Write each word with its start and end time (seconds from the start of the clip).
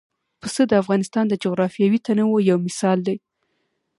پسه 0.41 0.61
د 0.67 0.71
افغانستان 0.81 1.25
د 1.29 1.33
جغرافیوي 1.43 1.99
تنوع 2.05 2.39
یو 2.49 2.57
مثال 2.67 2.97
دی. 3.07 3.17